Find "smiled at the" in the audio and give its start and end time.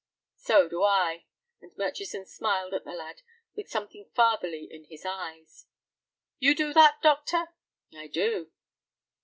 2.25-2.91